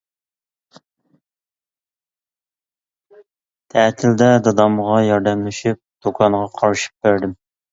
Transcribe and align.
تەتىلدە 3.75 4.33
دادامغا 4.49 4.97
ياردەملىشىپ 5.09 5.81
دۇكانغا 6.09 6.43
قارىشىپ 6.57 7.07
بەردىم. 7.09 7.39